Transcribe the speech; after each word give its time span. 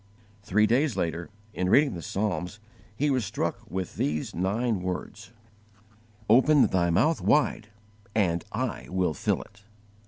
Three 0.41 0.65
days 0.65 0.97
later, 0.97 1.29
in 1.53 1.69
reading 1.69 1.93
the 1.93 2.01
Psalms, 2.01 2.59
he 2.95 3.11
was 3.11 3.23
struck 3.23 3.59
with 3.69 3.97
these 3.97 4.33
nine 4.33 4.81
words: 4.81 5.31
"OPEN 6.27 6.65
THY 6.65 6.89
MOUTH 6.89 7.21
WIDE, 7.21 7.67
AND 8.15 8.43
I 8.51 8.87
WILL 8.89 9.13
FILL 9.13 9.43
IT." 9.43 9.61